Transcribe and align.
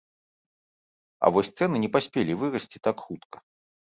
А 1.27 1.31
вось 1.35 1.51
цэны 1.61 1.77
не 1.85 1.91
паспелі 1.95 2.39
вырасці 2.45 2.77
так 2.87 2.97
хутка. 3.11 3.37